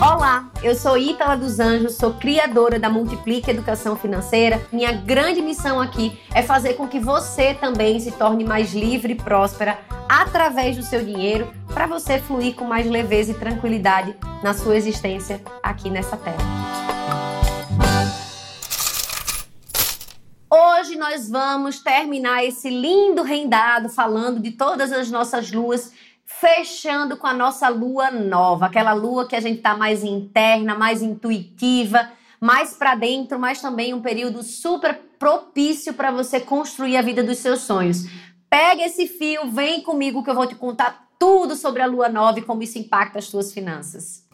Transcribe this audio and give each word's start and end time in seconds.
Olá, 0.00 0.50
eu 0.62 0.74
sou 0.74 0.96
Ítala 0.96 1.36
dos 1.36 1.60
Anjos, 1.60 1.96
sou 1.96 2.14
criadora 2.14 2.78
da 2.78 2.88
Multiplique 2.88 3.50
Educação 3.50 3.94
Financeira. 3.94 4.66
Minha 4.72 4.90
grande 4.90 5.42
missão 5.42 5.78
aqui 5.78 6.18
é 6.34 6.42
fazer 6.42 6.74
com 6.74 6.88
que 6.88 6.98
você 6.98 7.52
também 7.52 8.00
se 8.00 8.10
torne 8.12 8.42
mais 8.42 8.72
livre 8.72 9.12
e 9.12 9.16
próspera 9.16 9.78
através 10.08 10.78
do 10.78 10.82
seu 10.82 11.04
dinheiro, 11.04 11.52
para 11.74 11.86
você 11.86 12.18
fluir 12.18 12.54
com 12.54 12.64
mais 12.64 12.86
leveza 12.86 13.32
e 13.32 13.34
tranquilidade 13.34 14.16
na 14.42 14.54
sua 14.54 14.76
existência 14.76 15.42
aqui 15.62 15.90
nessa 15.90 16.16
terra. 16.16 16.38
Hoje 20.50 20.96
nós 20.96 21.28
vamos 21.28 21.80
terminar 21.80 22.42
esse 22.42 22.70
lindo 22.70 23.22
rendado 23.22 23.90
falando 23.90 24.40
de 24.40 24.52
todas 24.52 24.90
as 24.90 25.10
nossas 25.10 25.52
luas 25.52 25.92
fechando 26.26 27.16
com 27.16 27.26
a 27.26 27.32
nossa 27.32 27.68
lua 27.68 28.10
nova, 28.10 28.66
aquela 28.66 28.92
lua 28.92 29.28
que 29.28 29.36
a 29.36 29.40
gente 29.40 29.58
está 29.58 29.76
mais 29.76 30.02
interna, 30.02 30.74
mais 30.74 31.00
intuitiva, 31.00 32.10
mais 32.40 32.74
para 32.74 32.96
dentro, 32.96 33.38
mas 33.38 33.60
também 33.60 33.94
um 33.94 34.02
período 34.02 34.42
super 34.42 34.94
propício 35.18 35.94
para 35.94 36.10
você 36.10 36.40
construir 36.40 36.96
a 36.96 37.02
vida 37.02 37.22
dos 37.22 37.38
seus 37.38 37.60
sonhos. 37.60 38.04
Pega 38.50 38.84
esse 38.84 39.06
fio, 39.06 39.50
vem 39.50 39.80
comigo 39.82 40.22
que 40.22 40.28
eu 40.28 40.34
vou 40.34 40.46
te 40.46 40.54
contar 40.56 41.06
tudo 41.18 41.54
sobre 41.54 41.80
a 41.80 41.86
lua 41.86 42.08
nova 42.08 42.38
e 42.38 42.42
como 42.42 42.62
isso 42.62 42.78
impacta 42.78 43.18
as 43.18 43.26
suas 43.26 43.52
finanças. 43.52 44.26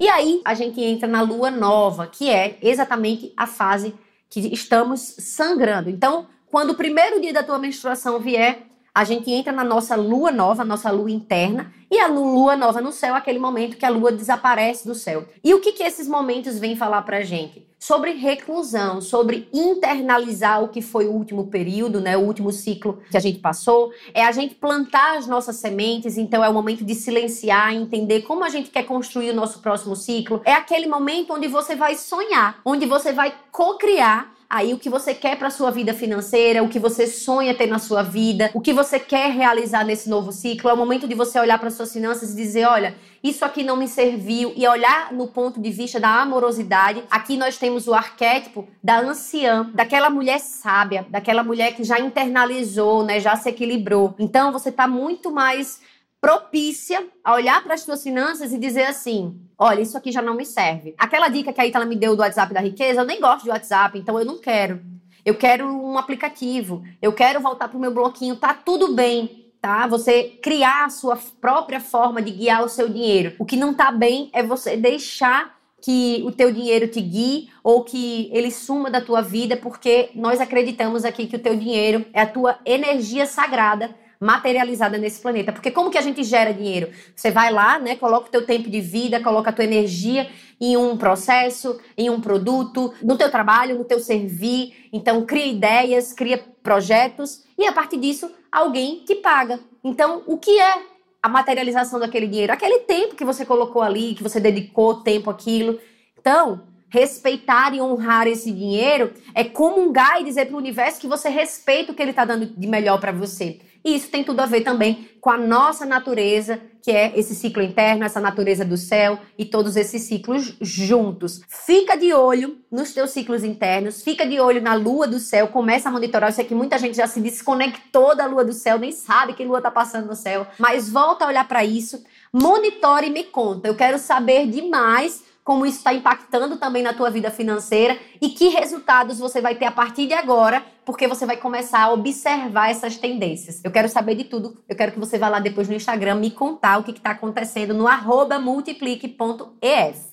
E 0.00 0.08
aí 0.08 0.40
a 0.44 0.54
gente 0.54 0.80
entra 0.80 1.06
na 1.06 1.20
lua 1.20 1.50
nova, 1.50 2.06
que 2.06 2.30
é 2.30 2.58
exatamente 2.62 3.32
a 3.36 3.46
fase 3.46 3.94
que 4.30 4.40
estamos 4.52 5.00
sangrando. 5.18 5.90
Então, 5.90 6.26
quando 6.50 6.70
o 6.70 6.74
primeiro 6.74 7.20
dia 7.20 7.32
da 7.32 7.42
tua 7.42 7.58
menstruação 7.58 8.18
vier, 8.18 8.66
a 8.94 9.04
gente 9.04 9.30
entra 9.30 9.52
na 9.52 9.64
nossa 9.64 9.96
lua 9.96 10.30
nova, 10.30 10.64
nossa 10.64 10.90
lua 10.90 11.10
interna, 11.10 11.72
e 11.90 11.98
a 11.98 12.06
lua 12.06 12.56
nova 12.56 12.80
no 12.80 12.92
céu 12.92 13.14
é 13.14 13.18
aquele 13.18 13.38
momento 13.38 13.76
que 13.76 13.86
a 13.86 13.90
lua 13.90 14.12
desaparece 14.12 14.86
do 14.86 14.94
céu. 14.94 15.26
E 15.42 15.54
o 15.54 15.60
que, 15.60 15.72
que 15.72 15.82
esses 15.82 16.06
momentos 16.06 16.58
vêm 16.58 16.76
falar 16.76 17.02
pra 17.02 17.22
gente? 17.22 17.66
Sobre 17.78 18.12
reclusão, 18.12 19.00
sobre 19.00 19.48
internalizar 19.52 20.62
o 20.62 20.68
que 20.68 20.80
foi 20.80 21.06
o 21.06 21.12
último 21.12 21.48
período, 21.48 22.00
né, 22.00 22.16
o 22.16 22.20
último 22.20 22.52
ciclo 22.52 23.02
que 23.10 23.16
a 23.16 23.20
gente 23.20 23.40
passou. 23.40 23.92
É 24.14 24.24
a 24.24 24.32
gente 24.32 24.54
plantar 24.54 25.16
as 25.16 25.26
nossas 25.26 25.56
sementes, 25.56 26.16
então 26.16 26.44
é 26.44 26.48
o 26.48 26.54
momento 26.54 26.84
de 26.84 26.94
silenciar, 26.94 27.74
entender 27.74 28.22
como 28.22 28.44
a 28.44 28.48
gente 28.50 28.70
quer 28.70 28.84
construir 28.84 29.30
o 29.30 29.34
nosso 29.34 29.60
próximo 29.60 29.96
ciclo. 29.96 30.40
É 30.44 30.52
aquele 30.52 30.86
momento 30.86 31.32
onde 31.32 31.48
você 31.48 31.74
vai 31.74 31.96
sonhar, 31.96 32.60
onde 32.64 32.86
você 32.86 33.12
vai 33.12 33.34
co-criar 33.50 34.32
aí 34.52 34.74
o 34.74 34.78
que 34.78 34.90
você 34.90 35.14
quer 35.14 35.38
para 35.38 35.48
sua 35.48 35.70
vida 35.70 35.94
financeira, 35.94 36.62
o 36.62 36.68
que 36.68 36.78
você 36.78 37.06
sonha 37.06 37.54
ter 37.54 37.66
na 37.66 37.78
sua 37.78 38.02
vida, 38.02 38.50
o 38.52 38.60
que 38.60 38.74
você 38.74 39.00
quer 39.00 39.30
realizar 39.30 39.82
nesse 39.82 40.10
novo 40.10 40.30
ciclo. 40.30 40.68
É 40.68 40.74
o 40.74 40.76
momento 40.76 41.08
de 41.08 41.14
você 41.14 41.40
olhar 41.40 41.58
para 41.58 41.70
suas 41.70 41.90
finanças 41.90 42.34
e 42.34 42.36
dizer, 42.36 42.66
olha, 42.66 42.94
isso 43.24 43.46
aqui 43.46 43.62
não 43.64 43.78
me 43.78 43.88
serviu 43.88 44.52
e 44.54 44.68
olhar 44.68 45.10
no 45.10 45.26
ponto 45.26 45.58
de 45.58 45.70
vista 45.70 45.98
da 45.98 46.20
amorosidade. 46.20 47.02
Aqui 47.10 47.38
nós 47.38 47.56
temos 47.56 47.88
o 47.88 47.94
arquétipo 47.94 48.68
da 48.84 49.00
anciã, 49.00 49.70
daquela 49.72 50.10
mulher 50.10 50.38
sábia, 50.38 51.06
daquela 51.08 51.42
mulher 51.42 51.74
que 51.74 51.82
já 51.82 51.98
internalizou, 51.98 53.02
né, 53.04 53.20
já 53.20 53.34
se 53.36 53.48
equilibrou. 53.48 54.14
Então 54.18 54.52
você 54.52 54.68
está 54.68 54.86
muito 54.86 55.30
mais 55.30 55.80
propícia 56.22 57.04
a 57.24 57.34
olhar 57.34 57.64
para 57.64 57.74
as 57.74 57.80
suas 57.80 58.00
finanças 58.00 58.52
e 58.52 58.58
dizer 58.58 58.84
assim: 58.84 59.36
olha, 59.58 59.80
isso 59.80 59.98
aqui 59.98 60.12
já 60.12 60.22
não 60.22 60.36
me 60.36 60.46
serve. 60.46 60.94
Aquela 60.96 61.28
dica 61.28 61.52
que 61.52 61.60
a 61.60 61.66
Itala 61.66 61.84
me 61.84 61.96
deu 61.96 62.14
do 62.14 62.22
WhatsApp 62.22 62.54
da 62.54 62.60
riqueza, 62.60 63.00
eu 63.00 63.04
nem 63.04 63.20
gosto 63.20 63.42
de 63.42 63.50
WhatsApp, 63.50 63.98
então 63.98 64.16
eu 64.16 64.24
não 64.24 64.38
quero. 64.38 64.80
Eu 65.24 65.34
quero 65.34 65.66
um 65.66 65.98
aplicativo, 65.98 66.84
eu 67.00 67.12
quero 67.12 67.40
voltar 67.40 67.68
para 67.68 67.76
o 67.76 67.80
meu 67.80 67.92
bloquinho, 67.92 68.36
tá 68.36 68.54
tudo 68.54 68.94
bem. 68.94 69.40
Tá? 69.60 69.86
Você 69.86 70.24
criar 70.42 70.86
a 70.86 70.90
sua 70.90 71.16
própria 71.40 71.78
forma 71.78 72.20
de 72.20 72.32
guiar 72.32 72.64
o 72.64 72.68
seu 72.68 72.88
dinheiro. 72.88 73.36
O 73.38 73.44
que 73.44 73.56
não 73.56 73.72
tá 73.72 73.92
bem 73.92 74.28
é 74.32 74.42
você 74.42 74.76
deixar 74.76 75.56
que 75.80 76.20
o 76.26 76.32
teu 76.32 76.52
dinheiro 76.52 76.88
te 76.88 77.00
guie 77.00 77.48
ou 77.62 77.84
que 77.84 78.28
ele 78.32 78.50
suma 78.50 78.90
da 78.90 79.00
tua 79.00 79.20
vida, 79.22 79.56
porque 79.56 80.10
nós 80.16 80.40
acreditamos 80.40 81.04
aqui 81.04 81.28
que 81.28 81.36
o 81.36 81.40
teu 81.40 81.56
dinheiro 81.56 82.04
é 82.12 82.22
a 82.22 82.26
tua 82.26 82.58
energia 82.64 83.24
sagrada 83.24 83.94
materializada 84.22 84.96
nesse 84.96 85.20
planeta. 85.20 85.52
Porque 85.52 85.72
como 85.72 85.90
que 85.90 85.98
a 85.98 86.02
gente 86.02 86.22
gera 86.22 86.54
dinheiro? 86.54 86.90
Você 87.14 87.32
vai 87.32 87.52
lá, 87.52 87.80
né, 87.80 87.96
coloca 87.96 88.28
o 88.28 88.30
teu 88.30 88.46
tempo 88.46 88.70
de 88.70 88.80
vida, 88.80 89.20
coloca 89.20 89.50
a 89.50 89.52
tua 89.52 89.64
energia 89.64 90.30
em 90.60 90.76
um 90.76 90.96
processo, 90.96 91.80
em 91.98 92.08
um 92.08 92.20
produto, 92.20 92.94
no 93.02 93.18
teu 93.18 93.28
trabalho, 93.28 93.76
no 93.76 93.84
teu 93.84 93.98
servir. 93.98 94.88
Então 94.92 95.26
cria 95.26 95.46
ideias, 95.46 96.12
cria 96.12 96.38
projetos 96.62 97.42
e 97.58 97.66
a 97.66 97.72
partir 97.72 97.98
disso 97.98 98.30
alguém 98.50 99.02
te 99.04 99.16
paga. 99.16 99.58
Então, 99.82 100.22
o 100.26 100.38
que 100.38 100.56
é 100.60 100.82
a 101.20 101.28
materialização 101.28 101.98
daquele 101.98 102.28
dinheiro? 102.28 102.52
Aquele 102.52 102.80
tempo 102.80 103.16
que 103.16 103.24
você 103.24 103.44
colocou 103.44 103.82
ali, 103.82 104.14
que 104.14 104.22
você 104.22 104.38
dedicou 104.38 105.02
tempo 105.02 105.30
àquilo. 105.30 105.80
Então, 106.16 106.62
respeitar 106.92 107.74
e 107.74 107.80
honrar 107.80 108.26
esse 108.26 108.52
dinheiro 108.52 109.14
é 109.34 109.42
comungar 109.42 110.20
e 110.20 110.24
dizer 110.24 110.44
para 110.44 110.54
o 110.54 110.58
universo 110.58 111.00
que 111.00 111.06
você 111.06 111.30
respeita 111.30 111.90
o 111.90 111.94
que 111.94 112.02
ele 112.02 112.10
está 112.10 112.22
dando 112.22 112.44
de 112.44 112.66
melhor 112.66 113.00
para 113.00 113.10
você. 113.10 113.60
E 113.82 113.96
isso 113.96 114.10
tem 114.10 114.22
tudo 114.22 114.40
a 114.40 114.46
ver 114.46 114.60
também 114.60 115.08
com 115.18 115.30
a 115.30 115.38
nossa 115.38 115.86
natureza, 115.86 116.60
que 116.82 116.90
é 116.90 117.18
esse 117.18 117.34
ciclo 117.34 117.62
interno, 117.62 118.04
essa 118.04 118.20
natureza 118.20 118.62
do 118.62 118.76
céu 118.76 119.18
e 119.38 119.44
todos 119.46 119.74
esses 119.74 120.02
ciclos 120.02 120.54
juntos. 120.60 121.40
Fica 121.48 121.96
de 121.96 122.12
olho 122.12 122.58
nos 122.70 122.92
teus 122.92 123.10
ciclos 123.10 123.42
internos, 123.42 124.02
fica 124.02 124.26
de 124.26 124.38
olho 124.38 124.60
na 124.60 124.74
lua 124.74 125.08
do 125.08 125.18
céu, 125.18 125.48
começa 125.48 125.88
a 125.88 125.92
monitorar. 125.92 126.30
Sei 126.30 126.44
que 126.44 126.54
muita 126.54 126.78
gente 126.78 126.96
já 126.96 127.06
se 127.06 127.20
desconectou 127.20 128.14
da 128.14 128.26
lua 128.26 128.44
do 128.44 128.52
céu, 128.52 128.78
nem 128.78 128.92
sabe 128.92 129.32
que 129.32 129.44
lua 129.44 129.58
está 129.58 129.70
passando 129.70 130.06
no 130.06 130.14
céu, 130.14 130.46
mas 130.58 130.90
volta 130.90 131.24
a 131.24 131.28
olhar 131.28 131.48
para 131.48 131.64
isso, 131.64 132.04
monitore 132.30 133.06
e 133.06 133.10
me 133.10 133.24
conta. 133.24 133.66
Eu 133.66 133.74
quero 133.74 133.98
saber 133.98 134.46
demais 134.46 135.31
como 135.44 135.66
isso 135.66 135.78
está 135.78 135.92
impactando 135.92 136.56
também 136.56 136.82
na 136.82 136.92
tua 136.92 137.10
vida 137.10 137.30
financeira 137.30 137.98
e 138.20 138.28
que 138.28 138.48
resultados 138.48 139.18
você 139.18 139.40
vai 139.40 139.54
ter 139.54 139.64
a 139.64 139.72
partir 139.72 140.06
de 140.06 140.14
agora, 140.14 140.64
porque 140.84 141.08
você 141.08 141.26
vai 141.26 141.36
começar 141.36 141.82
a 141.82 141.92
observar 141.92 142.70
essas 142.70 142.96
tendências. 142.96 143.60
Eu 143.64 143.70
quero 143.70 143.88
saber 143.88 144.14
de 144.14 144.24
tudo. 144.24 144.56
Eu 144.68 144.76
quero 144.76 144.92
que 144.92 144.98
você 144.98 145.18
vá 145.18 145.28
lá 145.28 145.40
depois 145.40 145.68
no 145.68 145.74
Instagram 145.74 146.16
me 146.16 146.30
contar 146.30 146.78
o 146.78 146.84
que 146.84 146.92
está 146.92 147.10
acontecendo 147.10 147.74
no 147.74 147.88
arroba 147.88 148.38
multiplique.ef. 148.38 150.11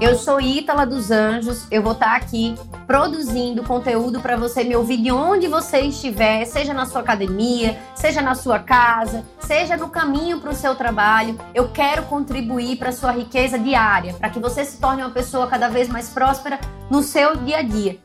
Eu 0.00 0.16
sou 0.16 0.40
Ítala 0.40 0.84
dos 0.84 1.10
Anjos, 1.10 1.66
eu 1.70 1.82
vou 1.82 1.92
estar 1.92 2.10
tá 2.10 2.16
aqui 2.16 2.54
produzindo 2.86 3.62
conteúdo 3.62 4.20
para 4.20 4.36
você 4.36 4.62
me 4.62 4.76
ouvir 4.76 4.98
de 4.98 5.10
onde 5.10 5.48
você 5.48 5.80
estiver, 5.80 6.44
seja 6.44 6.74
na 6.74 6.86
sua 6.86 7.00
academia, 7.00 7.78
seja 7.94 8.20
na 8.20 8.34
sua 8.34 8.58
casa, 8.58 9.24
seja 9.40 9.76
no 9.76 9.88
caminho 9.88 10.40
para 10.40 10.50
o 10.50 10.54
seu 10.54 10.74
trabalho. 10.74 11.38
Eu 11.54 11.68
quero 11.68 12.02
contribuir 12.04 12.76
para 12.76 12.90
a 12.90 12.92
sua 12.92 13.12
riqueza 13.12 13.58
diária, 13.58 14.14
para 14.14 14.30
que 14.30 14.38
você 14.38 14.64
se 14.64 14.78
torne 14.78 15.02
uma 15.02 15.10
pessoa 15.10 15.46
cada 15.46 15.68
vez 15.68 15.88
mais 15.88 16.08
próspera 16.10 16.60
no 16.90 17.02
seu 17.02 17.36
dia 17.36 17.58
a 17.58 17.62
dia. 17.62 17.98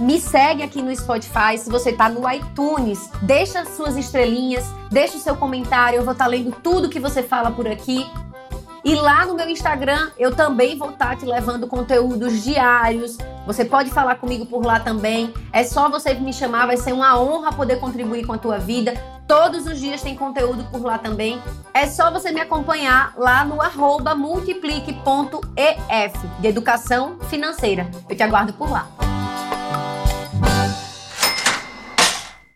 Me 0.00 0.18
segue 0.18 0.62
aqui 0.62 0.80
no 0.80 0.96
Spotify, 0.96 1.58
se 1.58 1.68
você 1.68 1.90
está 1.90 2.08
no 2.08 2.28
iTunes, 2.30 3.10
deixa 3.20 3.66
suas 3.66 3.98
estrelinhas, 3.98 4.64
deixa 4.90 5.18
o 5.18 5.20
seu 5.20 5.36
comentário, 5.36 5.98
eu 5.98 6.04
vou 6.04 6.12
estar 6.12 6.24
tá 6.24 6.30
lendo 6.30 6.52
tudo 6.62 6.88
que 6.88 6.98
você 6.98 7.22
fala 7.22 7.50
por 7.50 7.68
aqui. 7.68 8.06
E 8.84 8.94
lá 8.94 9.26
no 9.26 9.34
meu 9.34 9.48
Instagram 9.48 10.10
eu 10.18 10.34
também 10.34 10.76
vou 10.76 10.90
estar 10.90 11.16
te 11.16 11.26
levando 11.26 11.66
conteúdos 11.66 12.42
diários. 12.42 13.18
Você 13.46 13.64
pode 13.64 13.90
falar 13.90 14.16
comigo 14.16 14.46
por 14.46 14.64
lá 14.64 14.80
também. 14.80 15.32
É 15.52 15.64
só 15.64 15.88
você 15.88 16.14
me 16.14 16.32
chamar, 16.32 16.66
vai 16.66 16.76
ser 16.76 16.92
uma 16.92 17.20
honra 17.20 17.52
poder 17.52 17.80
contribuir 17.80 18.26
com 18.26 18.32
a 18.32 18.38
tua 18.38 18.58
vida. 18.58 18.94
Todos 19.26 19.66
os 19.66 19.78
dias 19.78 20.02
tem 20.02 20.16
conteúdo 20.16 20.64
por 20.72 20.82
lá 20.82 20.98
também. 20.98 21.40
É 21.72 21.86
só 21.86 22.10
você 22.10 22.32
me 22.32 22.40
acompanhar 22.40 23.14
lá 23.16 23.44
no 23.44 23.56
multiplique.ef 24.16 24.94
de 26.40 26.48
educação 26.48 27.16
financeira. 27.28 27.88
Eu 28.08 28.16
te 28.16 28.22
aguardo 28.22 28.52
por 28.52 28.70
lá. 28.70 28.99